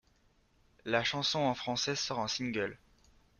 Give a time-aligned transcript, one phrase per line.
[0.83, 2.79] La chanson en français sort en single.